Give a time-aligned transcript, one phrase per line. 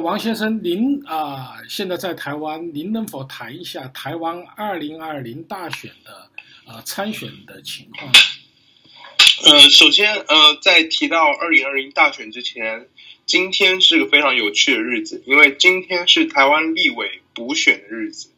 [0.00, 6.28] 王先生，您啊，现在在台湾，您能否谈一下台湾二零二零大选的
[6.66, 8.12] 呃参选的情况？
[9.44, 12.88] 呃，首先，呃，在提到二零二零大选之前，
[13.26, 18.33] 今天是个非常有趣的日子，因为今天是台湾立委补选的日子。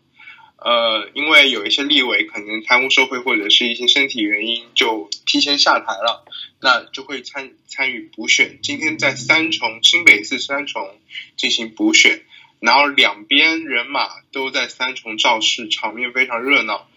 [0.59, 6.25] 呃，因为有一些立委可能贪污受贿或者是一些身体原因，就提前下台了，
[6.61, 8.59] 那就会参参与补选。
[8.63, 10.99] 今天在三重新北市三重
[11.37, 12.23] 进行补选，
[12.59, 16.89] 然后两边人马都在三重造势，场面非常热闹。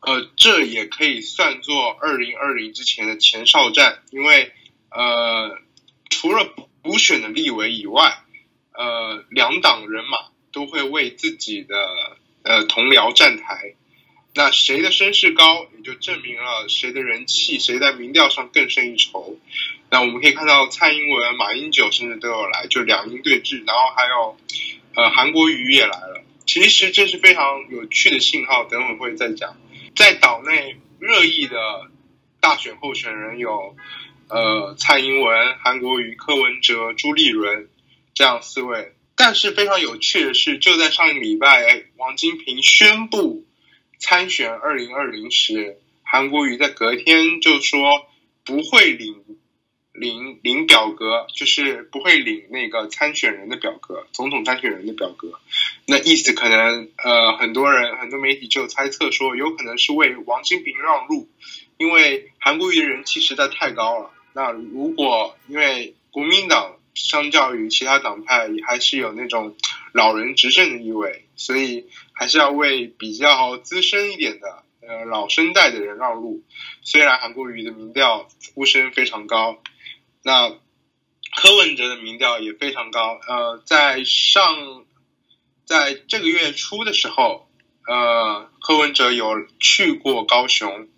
[0.00, 4.52] 呃，这也可以算作二零二零之前的前哨战，因为
[4.90, 5.56] 呃，
[6.10, 8.24] 除了补选的立委以外，
[8.72, 10.18] 呃，两党人马
[10.52, 11.76] 都会为自己的。
[12.44, 13.74] 呃，同僚站台，
[14.34, 19.38] 那谁的声势高，也就证明了谁的人气，谁在民调上更胜一筹。
[19.90, 24.36] 那我们可以看到，蔡英文、马英九甚至都有来，就两英对峙，然后还有
[24.94, 26.22] 呃韩国瑜也来了。
[26.44, 29.56] 其实这是非常有趣的信号，等会会再讲。
[29.96, 31.56] 在岛内热议的
[32.40, 33.74] 大选候选人有
[34.28, 37.70] 呃蔡英文、韩国瑜、柯文哲、朱立伦
[38.12, 38.92] 这样四位。
[39.16, 43.44] 但是非常有趣的是，就在上个礼拜，王金平宣布
[43.98, 47.80] 参选二零二零时，韩国瑜在隔天就说
[48.44, 49.24] 不会领
[49.92, 55.38] 领领表格，就是不会领那个参选人的表格，总统参选人的表格。
[55.86, 61.28] 那意思可能呃，很多人很多媒体就猜测说，有可能是为王金平让路，
[61.78, 64.10] 因为韩国瑜的人气实在太高了。
[64.32, 66.76] 那如果因为国民党。
[66.94, 69.56] 相较于其他党派，也还是有那种
[69.92, 76.44] 老人执政的意味，所以还是要为比较资深一点的呃老生代的人让路。
[76.82, 79.60] 虽然韩国瑜的民调呼声非常高，
[80.22, 80.50] 那
[81.36, 83.18] 柯文哲的民调也非常高。
[83.26, 84.84] 呃，在上
[85.64, 87.48] 在这个月初的时候，
[87.88, 90.88] 呃，柯文哲有去过高雄，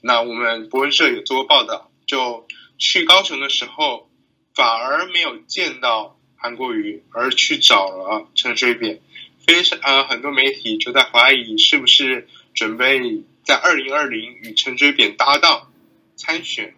[0.00, 2.46] 那我们博文社有做过报道，就
[2.78, 4.08] 去高雄的时候。
[4.54, 9.00] 反而没有见到韩国瑜，而去找了陈水扁，
[9.46, 15.72] 非常呃很多媒体就在怀疑是不是准备在二零二零与陈水扁搭档
[16.16, 16.74] 参选，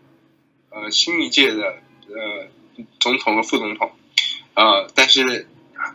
[0.71, 2.49] 呃新一届的呃
[3.01, 3.91] 总统和副总统，
[4.55, 5.49] 呃但是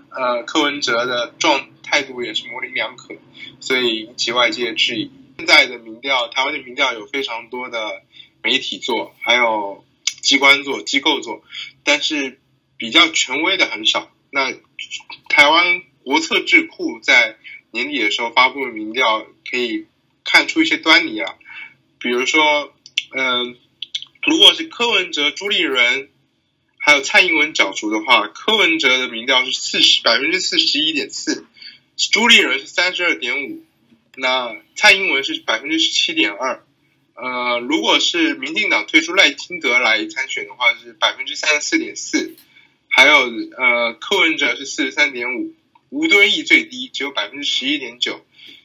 [0.09, 3.15] 呃柯文哲的状态度也是模棱两可，
[3.61, 5.11] 所以引起外界质疑。
[5.37, 8.01] 现在的民调，台湾的民调有非常多的
[8.43, 9.85] 媒体做，还有。
[10.21, 11.43] 机关做、机构做，
[11.83, 12.39] 但是
[12.77, 14.11] 比较权威的很少。
[14.31, 14.53] 那
[15.27, 17.37] 台湾国策智库在
[17.71, 19.85] 年底的时候发布的民调，可以
[20.23, 21.35] 看出一些端倪啊。
[21.99, 22.73] 比如说，
[23.15, 23.57] 嗯，
[24.25, 26.09] 如果是柯文哲、朱立伦
[26.77, 31.45] 还有蔡英文角逐的话，柯文哲的民调是四十百分之四十一点四，
[32.11, 33.65] 朱立伦是三十二点五，
[34.15, 36.63] 那蔡英文是百分之十七点二。
[37.21, 42.35] 呃，如果是民进党推出赖清德来参选的话，是百分之三十四点四，
[42.87, 43.13] 还有
[43.57, 45.53] 呃柯文哲是四十三点五，
[45.89, 48.21] 吴敦义最低只有百分之十一点九，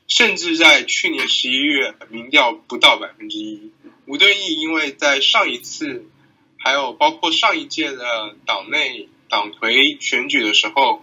[0.07, 3.73] 甚至在去年十一月民调不到百分之一。
[4.07, 6.07] 吴敦义因为在上一次，
[6.57, 11.03] 还有包括上一届的党内党魁选举的时候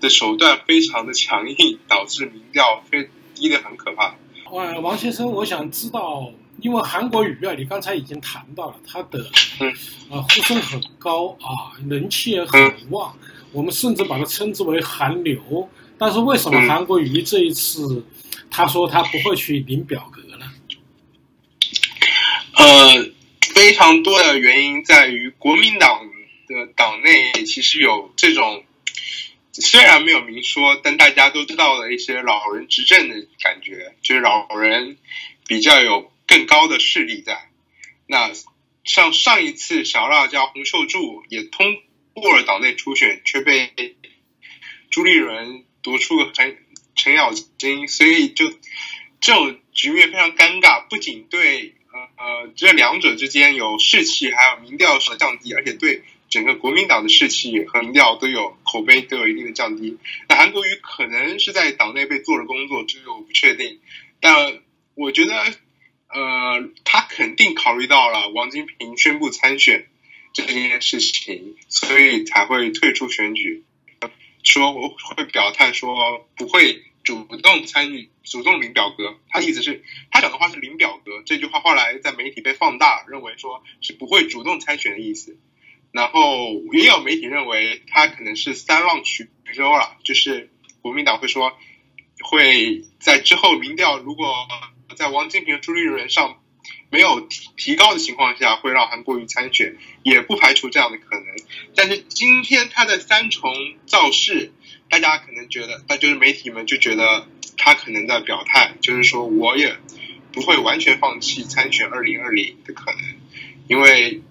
[0.00, 4.16] 的手段非常的强硬，导致民调非低的很可怕。
[4.50, 6.30] 王王先生，我想知道。
[6.62, 9.24] 因为韩国瑜啊，你刚才已经谈到了他的，
[10.10, 13.16] 呃，呼声很高啊，人气也很旺，
[13.52, 15.68] 我们甚至把它称之为韩流。
[15.98, 18.04] 但是为什么韩国瑜这一次
[18.50, 20.50] 他说他不会去领表格呢？
[22.56, 23.10] 呃，
[23.54, 26.00] 非常多的原因在于国民党
[26.46, 28.64] 的党内其实有这种
[29.52, 34.96] 虽然没有明说，但大家都知道的一些老人执政的感觉，就是老人
[35.46, 36.09] 比较有。
[36.30, 37.50] 更高的势力在，
[38.06, 38.30] 那
[38.84, 41.76] 像上一次小辣椒洪秀柱也通
[42.14, 43.72] 过了党内初选，却被
[44.90, 46.56] 朱立伦夺出了程
[46.94, 48.48] 程咬金，所以就
[49.20, 50.86] 这种局面非常尴尬。
[50.88, 59.98] 不仅对呃呃这两者之间有士气，还有民调上的降低，而且对整个国民党的士气和民调都有口碑都有一定的降低。
[60.28, 63.80] 那韩国瑜可能是在党内被做了工作，这个我不确定，
[64.20, 64.60] 但
[64.94, 65.52] 我觉得。
[66.12, 69.86] 呃，他肯定考虑到了王金平宣布参选
[70.32, 73.64] 这件事情，所以才会退出选举，
[74.42, 79.18] 说我会表态说不会主动参与、主动领表格。
[79.28, 85.38] 他意思是，他讲的话是领表格，这句话后来在媒体被放大，认为说是不会主动参选的意思。
[85.92, 90.50] 然后也有媒体认为他可能是三浪取周了，就是
[90.82, 91.56] 国民党会说
[92.20, 94.46] 会在之后民调如果
[94.96, 96.40] 在王金平和朱立伦上
[96.90, 101.24] 没有提提高的情况下，会让韩国瑜参选，也不排除这样的可能。
[101.74, 103.52] 但是今天他的三重
[103.86, 104.52] 造势，
[104.88, 107.26] 大家可能觉得，那就是媒体们就觉得
[107.56, 109.76] 他可能在表态，就是说我也
[110.32, 113.02] 不会完全放弃参选二零二零的可能，
[113.68, 114.22] 因为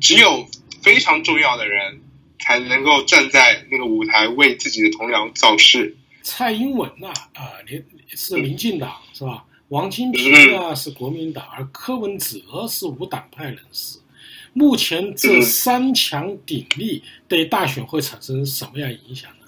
[0.00, 0.48] 只有。
[0.82, 2.02] 非常重要的人
[2.38, 5.96] 才能够站在那个舞台为自己的同僚造势。
[6.22, 9.46] 蔡英文呐，啊，连是民进党是吧？
[9.68, 12.38] 王金平呢是国民党，而柯文哲
[12.68, 13.98] 是无党派人士。
[14.52, 19.46] 目前这三强鼎立对大选会产生什么样影响呢？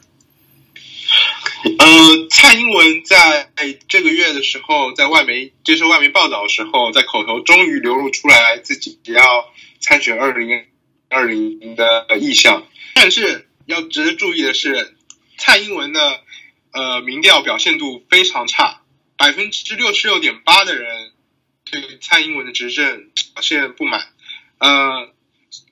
[1.79, 3.51] 呃，蔡英文在
[3.89, 9.23] 这个月的时候，在外媒接受外媒报道的时候，在口头终于流露出来自己要
[9.81, 10.65] 参选二零。
[11.09, 14.97] 二零的意向，但是要值得注意的是，
[15.39, 16.21] 蔡英文的
[16.73, 18.81] 呃民调表现度非常差，
[19.17, 21.13] 百分之六十六点八的人
[21.71, 24.13] 对蔡英文的执政表现不满，
[24.59, 25.13] 呃，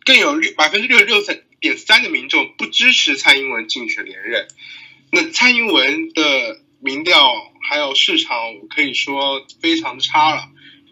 [0.05, 1.23] 更有六百分之六十六
[1.61, 4.49] 点三的民众不支持蔡英文竞选连任。
[5.13, 8.37] 那蔡英文的民调还有市场
[8.69, 10.49] 可以说非常差了，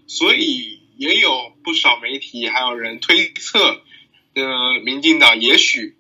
[0.07, 3.83] 所以也有不少媒体还有人推测。
[4.35, 5.95] 呃，民进党也许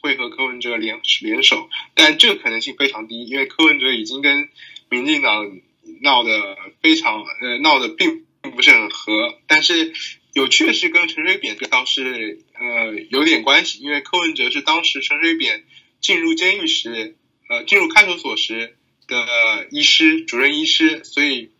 [0.00, 4.48] 会和柯文哲联联手，但这个可能性非常低，因为柯文哲已经跟
[4.88, 5.58] 民进党
[6.02, 9.38] 闹得非常呃闹得并并不是很和。
[9.46, 9.92] 但是
[10.32, 15.64] 有趣的是，跟陈水扁这倒是呃有点关系，因为柯文哲是当时陈水扁
[16.00, 17.16] 进入监狱时
[17.48, 18.76] 呃进入看守所时
[19.06, 21.50] 的医师主任医师，所以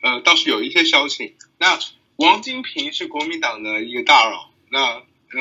[0.00, 1.36] 呃倒是有一些消息。
[1.58, 1.78] 那
[2.16, 5.02] 王金平是国民党的一个大佬，那。
[5.34, 5.40] 呃，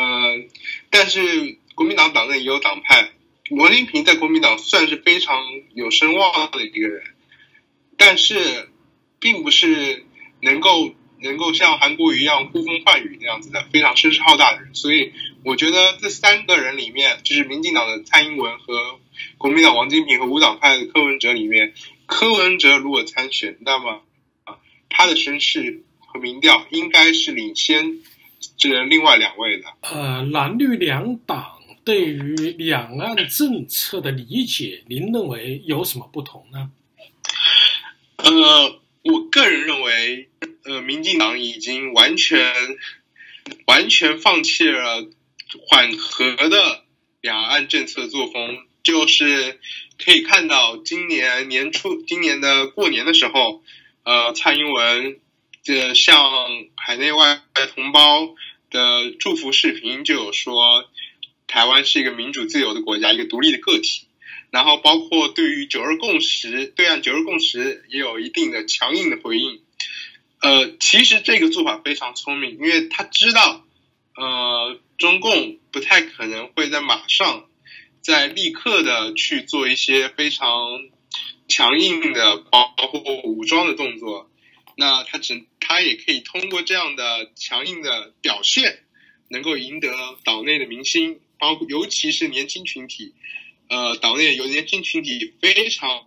[0.90, 3.12] 但是国民党党内也有党派，
[3.50, 5.36] 王金平在国民党算是非常
[5.74, 7.04] 有声望的一个人，
[8.04, 8.70] 但是
[9.20, 10.06] 并不是
[10.42, 15.14] 能够能够像韩国瑜一样呼风唤雨那样子的非常声势浩大的人，所以
[15.46, 19.00] 我觉得这三个人里面，就是民进党的蔡英文和
[19.38, 21.76] 国民党王金平和无党派的柯文哲里面，
[22.08, 24.02] 柯文哲如果参选，那么
[24.46, 24.58] 啊
[24.90, 28.00] 他的声势和民调应该是领先。
[28.58, 36.72] 这另外两位的，呃，蓝绿两党对于两岸政策的理解，您认为有什么不同呢？
[38.24, 40.30] 呃，我个人认为，
[40.64, 42.54] 呃，民进党已经完全
[43.66, 45.08] 完全放弃了
[45.68, 46.84] 缓和的
[47.22, 49.60] 两岸政策作风，就是
[50.04, 53.64] 可以看到今年年初，今年的过年的时候，
[54.04, 55.20] 呃，蔡英文。
[55.64, 56.18] 这像
[56.76, 57.40] 海内外
[57.76, 58.34] 同胞
[58.72, 60.90] 的祝福视频就有说，
[61.46, 64.08] 台湾是一个民主自由的国家，一个独立的个体。
[64.52, 69.62] 然后包括对于九二共识，对岸九二共识也有一定的强硬的回应。
[70.42, 73.66] 呃，其实这个做法非常聪明，因为他知道，
[74.16, 77.48] 呃，中共不太可能会在马上，
[78.02, 80.48] 在立刻的去做一些非常
[81.48, 84.30] 强硬的，包括武装的动作。
[84.76, 88.80] 那他只他也可以通过这样的强硬的表现，
[89.30, 89.90] 能够赢得
[90.26, 93.14] 岛内的民心，包括尤其是年轻群体，
[93.72, 96.04] 呃，岛内有年轻群体非常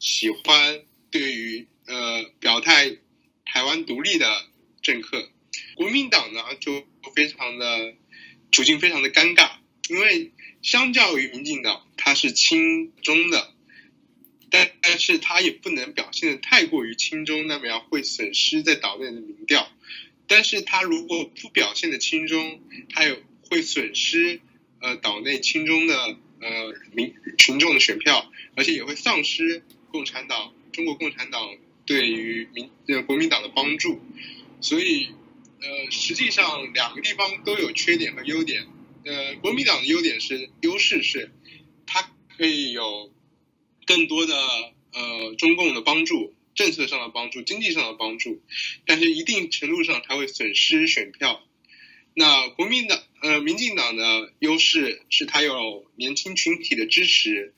[0.00, 2.96] 喜欢对于呃表态
[3.44, 4.26] 台湾独立的
[4.82, 5.30] 政客，
[5.76, 7.94] 国民党呢就非常的
[8.50, 9.48] 处境非常的尴尬，
[9.88, 13.54] 因为相较于民进党，它是亲中的。
[14.50, 19.70] 但但是他也不能表现的太过于轻中，那么样会损失在岛内的民调。
[20.26, 24.40] 但是他如果不表现的轻中，他有会损失
[24.80, 34.00] 呃岛内轻中的呃民群众的选票，而且也会丧失共产党中国共产党对于民呃国民党的帮助。
[34.60, 35.08] 所以
[35.60, 38.66] 呃实际上两个地方都有缺点和优点。
[39.04, 41.30] 呃国民党的优点是优势是，
[41.86, 43.12] 它可以有。
[43.86, 44.34] 更多的
[44.92, 48.42] 呃中共的帮助，政策上的帮助，经济上的帮助，
[48.84, 51.42] 但是一定程度上它会损失选票。
[52.12, 57.54] 那国民党呃民进党的优势是它有年轻群体的支持，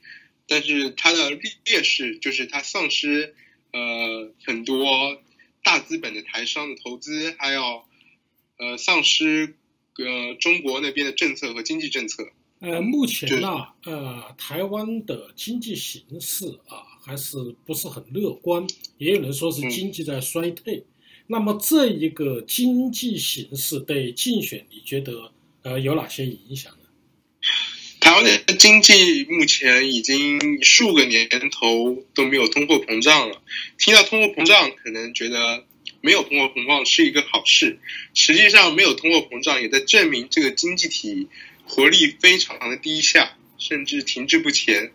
[0.47, 1.31] 但是它的
[1.65, 3.35] 劣势就是它丧失
[3.73, 5.23] 呃很多
[5.63, 7.83] 大资本的台商的投资，还有
[8.59, 9.57] 呃丧失
[9.97, 12.31] 呃中国那边的政策和经济政策。
[12.61, 18.67] 呃，目前呢，呃，台湾的经济形势啊，还是不是很乐观，
[18.99, 20.85] 也有人说是经济在衰退。
[21.27, 26.79] 那么这一个经济形势对竞选，你觉得呃，有哪些影响呢？
[28.01, 33.43] 台湾的经济目前已经数个年头都没有通货膨胀了。
[33.79, 35.67] 听到通货膨胀，可能觉得
[36.01, 37.79] 没有通货膨胀是一个好事。
[38.15, 41.29] 实际上，没有通货膨胀也在证明这个经济体
[41.65, 44.93] 活力非常的低下，甚至停滞不前。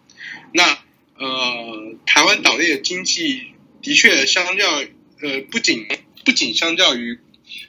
[0.52, 0.80] 那
[1.18, 3.44] 呃，台湾岛内的经济
[3.84, 4.84] 的确相较
[5.22, 5.86] 呃，不仅
[6.26, 7.20] 不仅相较于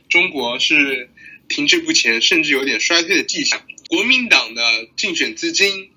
[0.09, 1.11] 中国是
[1.49, 3.67] 停滞不前，甚至有点衰退的迹象。
[3.89, 5.93] 国民党的竞选资金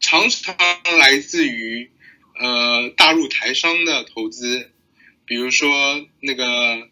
[0.00, 0.56] 常常
[0.98, 1.90] 来自于
[2.38, 4.70] 呃大陆台商的投资，
[5.26, 6.88] 比如说那个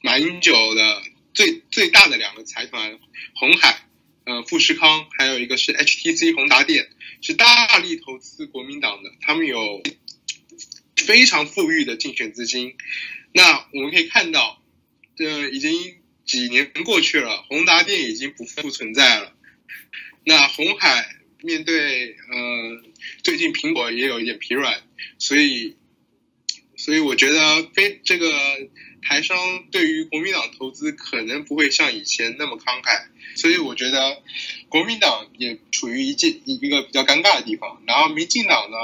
[0.00, 1.02] 马英九的
[1.34, 2.98] 最最大的两个财团
[3.34, 3.86] 红海、
[4.24, 6.88] 呃富士康，还有一个是 HTC 宏达电，
[7.20, 9.82] 是大力投资国民党的，他们有
[10.96, 12.74] 非常富裕的竞选资金。
[13.32, 14.60] 那我们可以看到，
[15.14, 15.96] 这已经
[16.28, 19.32] 几年过去了，宏达电已经不复存在了。
[20.24, 22.82] 那红海面对呃，
[23.22, 24.82] 最近苹果也有一点疲软，
[25.18, 25.74] 所以，
[26.76, 28.30] 所以我觉得非这个
[29.00, 29.38] 台商
[29.70, 34.22] 对于国民党投资可能不会像以前那么慷慨，所以我觉得
[34.68, 37.82] 国民党也处于一件一个比较尴尬的地方。
[37.86, 38.76] 然后民进党呢，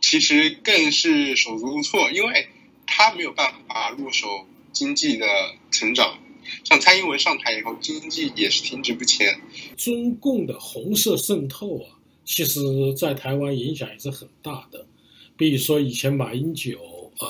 [0.00, 2.46] 其实更是手足无措，因为
[2.86, 5.26] 他没有办法入手经济的
[5.72, 6.20] 成长。
[6.64, 9.40] 像蔡英文上台以后，经济也是停滞不前。
[9.76, 12.60] 中共的红色渗透啊，其实
[12.96, 14.86] 在台湾影响也是很大的。
[15.36, 16.78] 比如说以前马英九
[17.18, 17.26] 呃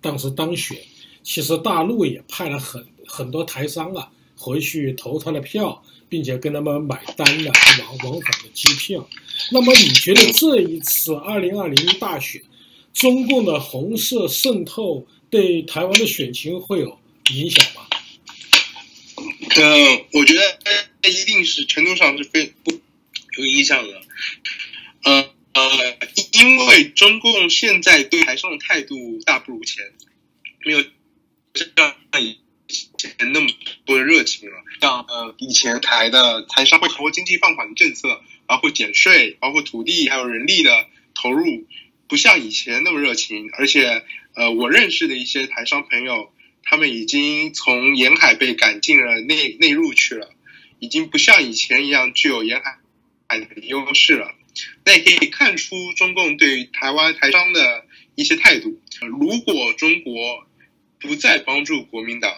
[0.00, 0.76] 当时当选，
[1.22, 9.08] 其实大陆也派了很很多台商啊回去投他的票，并且跟他们买单了往往返的机票。
[9.50, 12.40] 那么你觉得这一次二零二零大选，
[12.92, 16.98] 中共的红色渗透对台湾的选情会有
[17.32, 17.82] 影响吗？
[19.54, 24.02] 嗯，我觉得一定是程度上是非不有影响的。
[25.04, 25.98] 呃呃，
[26.32, 29.92] 因为中共现在对台商的态度大不如前，
[30.64, 30.82] 没有
[31.54, 32.38] 像以
[32.96, 33.48] 前那么
[33.84, 34.56] 多的热情了。
[34.80, 41.66] 像呃以前台的台商会通过经济放缓的政策，包括减税，包括土地还有人力的投入，
[42.08, 43.50] 不像以前那么热情。
[43.52, 44.04] 而且
[44.34, 46.31] 呃，我认识的一些台商朋友。
[46.64, 50.30] 他们已经从沿海被赶进了内内陆去了，
[50.78, 52.78] 已经不像以前一样具有沿海
[53.28, 54.34] 海的优势了。
[54.84, 58.80] 那也可以看出中共对于台湾台商的一些态度。
[59.00, 60.46] 如果中国
[61.00, 62.34] 不再帮助国民党，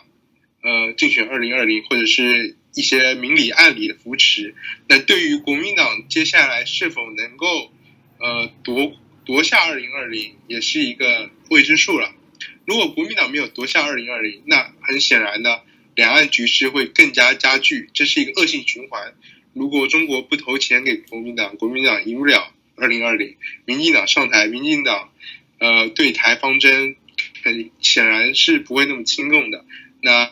[0.63, 4.55] 呃，竞选二零二零或者是一些明里暗里的扶持，
[4.89, 7.73] 那对于国民党接下来是否能够
[8.19, 8.93] 呃夺
[9.25, 12.15] 夺下二零二零，也是一个未知数了。
[12.67, 15.61] 如果国民党没有夺下二零二零，那很显然呢，
[15.95, 19.15] 两岸局势会更加加剧，这是一个恶性循环。
[19.53, 25.13] 如果中国不投钱给国民党，国民党赢不了二零二零，民进党上台，民进党
[25.59, 26.97] 呃对台方针
[27.43, 29.65] 很显然是不会那么轻重的。
[30.03, 30.31] 那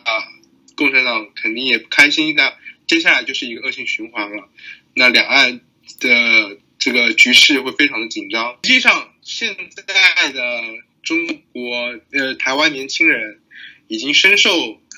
[0.75, 2.53] 共产党肯定也不开心，那
[2.87, 4.49] 接下来就是一个恶性循环了。
[4.95, 5.61] 那两岸
[5.99, 8.57] 的这个局势会非常的紧张。
[8.63, 10.61] 实际上，现在的。
[11.03, 13.41] 中国呃，台湾年轻人
[13.89, 14.49] 已经深受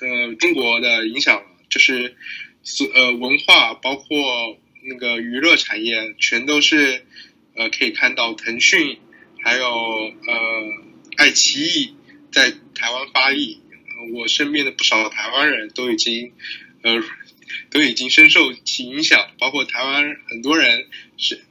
[0.01, 2.15] 呃中国的影响了，就是
[2.61, 7.03] 所呃文化包括那个娱乐产业，全都是
[7.55, 8.99] 呃可以看到腾讯
[9.43, 10.13] 还有呃
[11.17, 11.95] 爱奇艺
[12.31, 13.59] 在台湾发力，
[14.13, 16.33] 我身边的不少台湾人都已经
[16.83, 17.03] 呃
[17.71, 21.43] 都已经深受其影响，包括台湾很多人是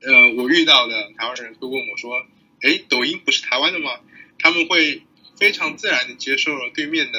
[0.00, 2.24] 呃我遇到的台湾人会问我说。
[2.62, 3.90] 哎，抖音不是台湾的吗？
[4.38, 5.02] 他们会
[5.38, 7.18] 非常自然的接受了对面的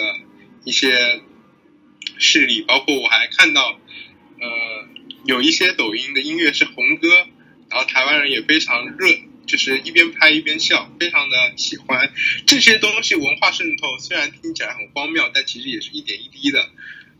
[0.63, 1.21] 一些
[2.17, 3.79] 势力，包括我还看到，
[4.39, 4.87] 呃，
[5.25, 7.27] 有一些抖音的音乐是红歌，
[7.69, 12.13] 然后台湾人也非常热，就是一边拍一边笑，非常的喜欢
[12.45, 13.15] 这些东西。
[13.15, 16.69] 文化渗透虽然听起来很荒谬，但其实也是一点一滴的，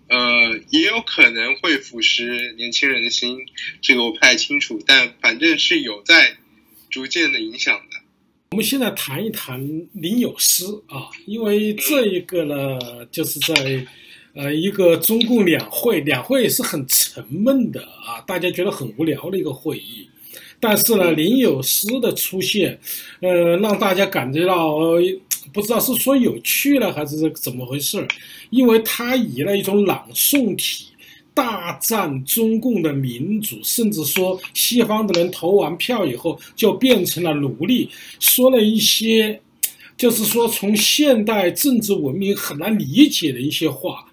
[0.07, 3.48] 呃，也有可能会腐蚀年轻人的心，
[3.81, 6.38] 这个我不太清楚，但反正是有在
[6.89, 7.94] 逐渐的影响的。
[8.55, 9.59] 我们现在谈一谈
[9.91, 12.79] 林有思啊，因为这一个呢，
[13.12, 13.85] 就是在，
[14.33, 20.07] 呃，一个中共两会，两会是很沉闷的啊，大家觉得很无聊的一个会议。
[20.57, 22.79] 但是呢，林有思的出现，
[23.19, 24.77] 呃，让大家感觉到
[25.51, 28.07] 不知道是说有趣了还是怎么回事，
[28.51, 30.85] 因为他以那一种朗诵体。
[31.35, 37.89] 大战中共的民主，甚至说西方的人投完票以后就变成了奴隶，
[38.19, 39.39] 说了一些，
[39.97, 44.05] 就是说从现代政治文明很难理解的一些话，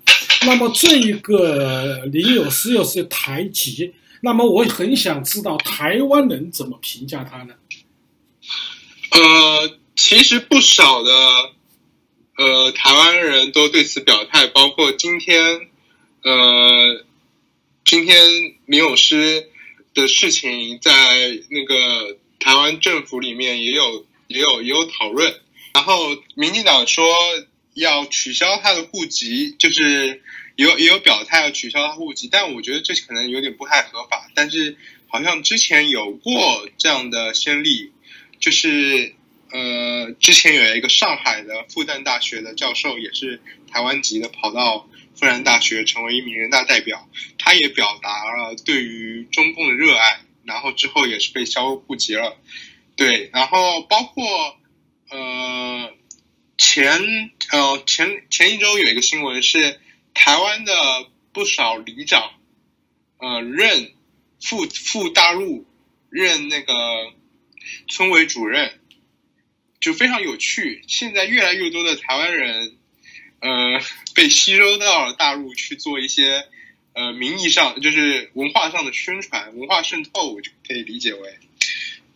[0.44, 7.54] 那么这一个林有诗又是台籍，那么我很想知道台湾人怎么评价他呢？
[9.10, 11.12] 呃，其实不少的
[12.36, 15.68] 呃台湾人都对此表态，包括今天
[16.24, 17.04] 呃
[17.84, 19.48] 今天林有诗
[19.94, 20.92] 的事情，在
[21.50, 25.40] 那个台湾政府里面也有也有也有讨论，
[25.74, 27.04] 然后民进党说
[27.74, 30.22] 要取消他的户籍，就是
[30.56, 34.76] 也有也有表态要取消他户籍，但我觉得这可能有点不太合法，但是
[35.08, 37.92] 好像之前有过这样的先例。
[38.40, 39.14] 就是
[39.52, 44.88] 呃，之前有一个上海的复旦大学的教授，也是台湾籍的，跑到
[45.22, 52.36] 复旦大学成为一名人大代表，他也表达了对于中共的热爱，然后之后也是被销户籍了。
[52.96, 54.58] 对，然后包括
[55.10, 55.94] 呃
[56.58, 59.80] 前呃前前一周有一个新闻是
[60.12, 60.72] 台湾的
[61.32, 62.32] 不少里长
[63.18, 63.92] 呃任
[64.40, 65.64] 赴赴大陆
[66.10, 66.74] 任那个。
[67.86, 68.80] 村委主任
[69.78, 70.82] 就非常有趣。
[70.88, 72.76] 现在越来越多的台湾人，
[73.42, 73.82] 呃，
[74.14, 76.46] 被吸收到了大陆去做一些
[76.94, 81.38] 呃名义上就是文化上的宣传、文化渗透，我就可以理解为，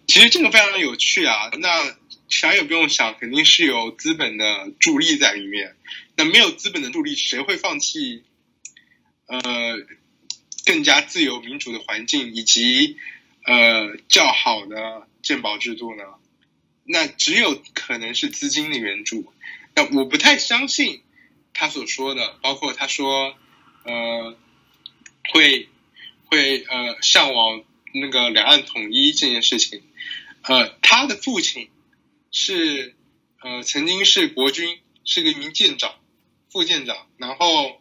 [0.06, 1.50] 其实这个非常有趣啊。
[1.58, 1.96] 那
[2.28, 5.74] 想也不用想，肯定是有资本的助力在里面。
[6.16, 8.22] 那没有资本的助力，谁会放弃
[9.26, 9.40] 呃
[10.64, 12.96] 更加自由民主的环境以及
[13.44, 15.06] 呃较好的？
[15.22, 16.04] 鉴保制度呢？
[16.84, 19.32] 那只有可能是资金的援助。
[19.74, 21.02] 那我不太相信
[21.58, 23.34] 他所说的，包括他说，
[23.84, 24.36] 呃，
[25.32, 25.70] 会
[26.26, 29.82] 会呃向往那个两岸统一这件事情。
[30.42, 31.70] 呃，他的父亲
[32.30, 32.94] 是
[33.40, 35.94] 呃曾经是国军，是个一名舰长、
[36.50, 37.80] 副舰长，然后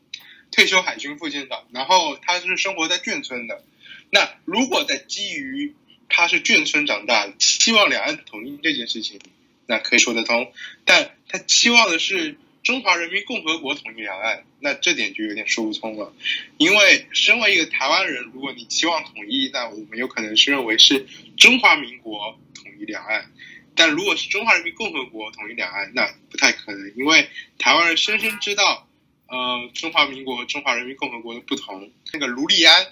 [0.52, 3.62] 退休海军副舰长，然后他是生活在眷村的。
[4.10, 5.76] 那如果在基于
[6.08, 9.20] 他是眷村长大，期望两岸统一这件事情，
[9.66, 10.54] 那可以说得通。
[10.86, 16.14] 但他期望的是中华人民共和国统一两岸，那这点就有点说不通了。
[16.58, 21.06] 因为身为一个台湾人，如果你期望统一，那我们有可能是认为是
[21.38, 23.32] 中华民国统一两岸。
[23.76, 28.88] 但如果是中华人民共和国统一两岸，那不太可能，因为台湾人深深知道，
[29.28, 31.92] 呃，中华民国和中华人民共和国的不同。
[32.12, 32.88] 那个卢立安，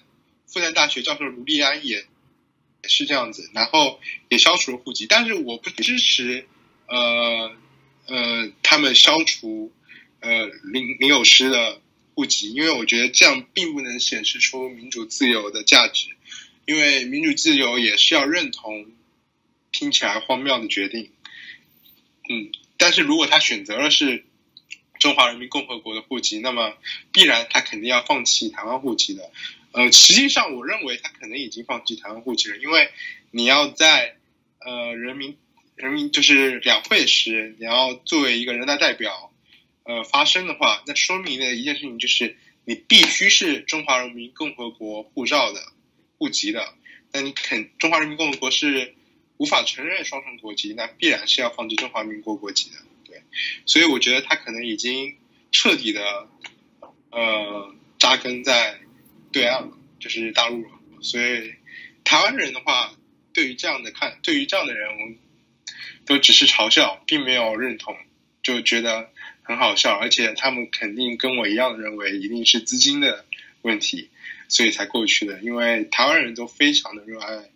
[0.45, 2.05] 复旦大学教授卢立安也。
[2.85, 6.45] 是这样子，然后也消除了户籍，但是我不支持，
[6.85, 7.49] 呃
[8.07, 9.71] 呃，他们消除
[10.19, 11.81] 呃林林有师的
[12.15, 16.09] 户籍，因为我觉得这样并不能显示出民主自由的价值，
[16.65, 18.87] 因为民主自由也是要认同
[19.71, 21.09] 听起来荒谬的决定，
[22.29, 24.25] 嗯，但是如果他选择了是
[24.99, 26.77] 中华人民共和国的户籍，那么
[27.11, 29.31] 必然他肯定要放弃台湾户籍的。
[29.71, 32.91] 呃，实际上，我认为他可能已经放弃台湾户籍了，因为
[33.31, 34.15] 你要在
[34.59, 35.35] 呃人民
[35.75, 39.33] 人民就是两会时，你要作为一个人大代表
[39.83, 45.61] 呃发声的话，那说明的一件事情就是你必须是中华人民共和国护照的
[46.17, 46.73] 户籍的，
[47.11, 48.95] 那你肯中华人民共和国是
[49.37, 53.21] 无法承认双重国籍，那必然是要放弃中华民国国籍的，对，
[53.65, 55.15] 所以我觉得他可能已经
[55.51, 56.27] 彻底的
[57.11, 58.79] 呃扎根在。
[59.33, 60.69] 对岸就是大陆了，
[61.01, 61.55] 所以
[62.03, 62.93] 台湾人的话，
[63.33, 65.17] 对于这样的看，对于这样的人，我们
[66.05, 67.95] 都只是嘲笑，并没有认同，
[68.41, 69.09] 就觉得
[69.41, 73.25] 很好笑，而且他们肯定跟我一样认为，一定是资金的
[73.61, 74.09] 问题，
[74.47, 75.39] 所以才过去的。
[75.41, 77.49] 因为台湾人都非常的热爱，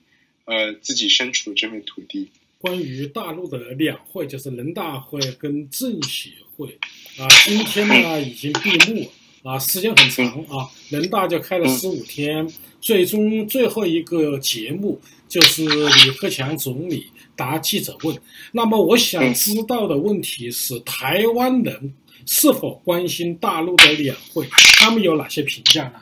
[0.45, 2.29] 呃，自己身处这片土地。
[2.57, 6.77] 关于大陆的两会，就是人大会跟政协会
[7.19, 9.11] 啊，今天呢已经闭幕。
[9.43, 12.45] 啊，时间很长啊，人大就开了十五天，
[12.81, 18.19] 最终最后一个节目就是李克强总理答记者问。
[18.51, 21.93] 那么我想知道的问题是，台湾人
[22.25, 24.47] 是否关心大陆的两会？
[24.79, 26.01] 他们有哪些评价呢？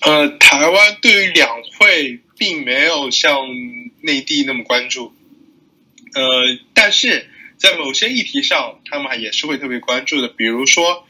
[0.00, 3.46] 呃，台湾对于两会并没有像
[4.00, 5.12] 内地那么关注，
[6.14, 6.22] 呃，
[6.74, 11.04] 但是在某些议题上，他们也是会特别关注的，比如说。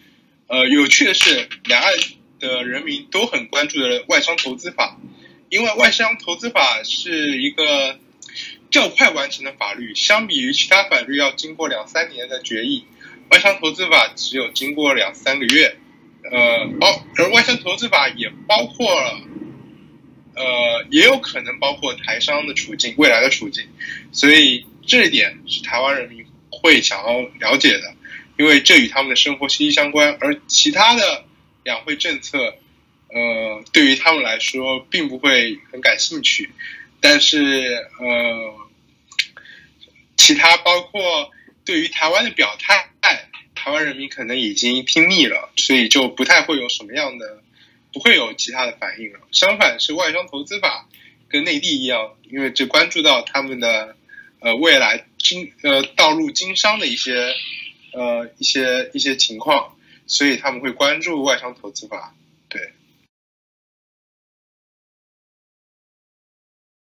[0.48, 1.92] 呃，有趣的是，两岸
[2.38, 4.96] 的人民都很关注的外商投资法，
[5.48, 7.98] 因为外商投资法是一个
[8.76, 12.84] 较快完成的法律，相比于其他法律要经过两三年的决议，
[13.30, 15.76] 外商投资法只有经过两三个月。
[16.28, 19.20] 呃，包而外商投资法也包括了，
[20.34, 23.64] 呃，也有可能包括台商的处境，未来的处境，
[24.10, 27.94] 所以这一点是台湾人民会想要了解的。
[28.38, 30.18] 因为这与他们的生活息息相关。
[30.20, 31.24] 而其他的
[31.62, 32.38] 两会政策，
[33.08, 36.50] 呃，对于他们来说并不会很感兴趣。
[37.00, 38.54] 但是，呃，
[40.26, 41.30] 其他包括
[41.64, 42.90] 对于台湾的表态，
[43.54, 47.44] 台湾人民可能已经听腻了，所以就不太会有什么样的，
[47.92, 49.20] 不会有其他的反应了。
[49.30, 50.88] 相反，是外商投资法
[51.28, 53.94] 跟内地一样，因为这关注到他们的
[54.40, 57.32] 呃未来经呃道路经商的一些
[57.92, 59.76] 呃一些一些情况，
[60.08, 62.16] 所以他们会关注外商投资法。